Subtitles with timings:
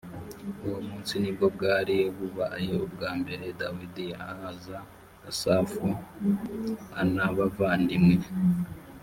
[0.65, 4.77] uwo munsi ni bwo bwari bubaye ubwa mbere dawidi ahaza
[5.29, 5.85] asafu
[6.99, 8.17] a n abavandimwe